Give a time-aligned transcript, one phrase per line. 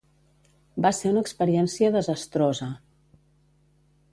[0.85, 2.71] Va ser una experiència desastrosa!